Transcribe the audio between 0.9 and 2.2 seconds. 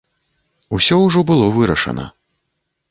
ўжо было вырашана.